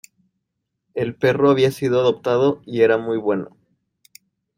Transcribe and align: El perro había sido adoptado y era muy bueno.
El 0.95 1.13
perro 1.13 1.51
había 1.51 1.69
sido 1.69 1.99
adoptado 1.99 2.63
y 2.65 2.81
era 2.81 2.97
muy 2.97 3.19
bueno. 3.19 3.55